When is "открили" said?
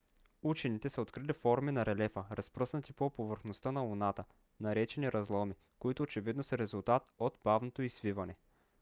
1.01-1.33